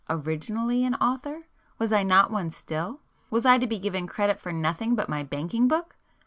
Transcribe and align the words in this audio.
'Originally' 0.09 0.83
an 0.83 0.95
author? 0.95 1.43
Was 1.77 1.93
I 1.93 2.01
not 2.01 2.31
one 2.31 2.49
still? 2.49 3.01
Was 3.29 3.45
I 3.45 3.59
to 3.59 3.67
be 3.67 3.77
given 3.77 4.07
credit 4.07 4.39
for 4.39 4.51
nothing 4.51 4.95
but 4.95 5.09
my 5.09 5.21
banking 5.21 5.67
book? 5.67 5.95